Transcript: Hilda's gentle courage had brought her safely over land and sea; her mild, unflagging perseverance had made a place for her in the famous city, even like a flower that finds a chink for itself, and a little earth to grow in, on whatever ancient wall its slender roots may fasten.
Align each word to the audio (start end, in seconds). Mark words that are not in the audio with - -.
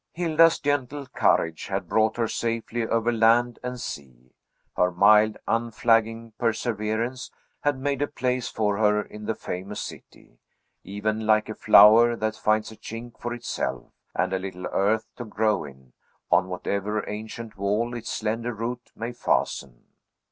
Hilda's 0.13 0.57
gentle 0.57 1.05
courage 1.05 1.67
had 1.67 1.87
brought 1.87 2.17
her 2.17 2.27
safely 2.27 2.87
over 2.87 3.11
land 3.11 3.59
and 3.61 3.79
sea; 3.79 4.31
her 4.75 4.91
mild, 4.91 5.37
unflagging 5.47 6.33
perseverance 6.39 7.29
had 7.59 7.77
made 7.77 8.01
a 8.01 8.07
place 8.07 8.49
for 8.49 8.77
her 8.79 9.03
in 9.03 9.25
the 9.25 9.35
famous 9.35 9.79
city, 9.79 10.39
even 10.83 11.27
like 11.27 11.49
a 11.49 11.53
flower 11.53 12.15
that 12.15 12.35
finds 12.35 12.71
a 12.71 12.75
chink 12.75 13.19
for 13.19 13.31
itself, 13.31 13.93
and 14.15 14.33
a 14.33 14.39
little 14.39 14.65
earth 14.71 15.05
to 15.17 15.23
grow 15.23 15.63
in, 15.63 15.93
on 16.31 16.47
whatever 16.47 17.07
ancient 17.07 17.55
wall 17.55 17.93
its 17.93 18.11
slender 18.11 18.55
roots 18.55 18.91
may 18.95 19.11
fasten. 19.11 19.83